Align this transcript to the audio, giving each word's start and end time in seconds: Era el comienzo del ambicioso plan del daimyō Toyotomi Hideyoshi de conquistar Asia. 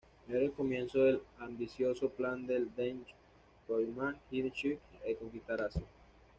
Era 0.27 0.39
el 0.39 0.51
comienzo 0.51 0.97
del 1.03 1.21
ambicioso 1.37 2.09
plan 2.09 2.47
del 2.47 2.75
daimyō 2.75 3.05
Toyotomi 3.67 4.17
Hideyoshi 4.31 4.79
de 5.05 5.15
conquistar 5.15 5.61
Asia. 5.61 5.83